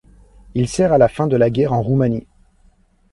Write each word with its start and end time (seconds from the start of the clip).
Il 0.55 0.67
sert 0.67 0.93
à 0.93 0.97
la 0.97 1.07
fin 1.07 1.27
de 1.27 1.37
la 1.37 1.51
guerre 1.51 1.73
en 1.73 1.83
Roumanie. 1.83 2.25